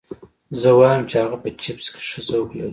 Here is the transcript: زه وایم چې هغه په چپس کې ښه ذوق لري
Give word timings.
زه 0.61 0.69
وایم 0.79 1.03
چې 1.09 1.15
هغه 1.23 1.37
په 1.43 1.49
چپس 1.61 1.87
کې 1.93 2.01
ښه 2.09 2.19
ذوق 2.27 2.49
لري 2.59 2.69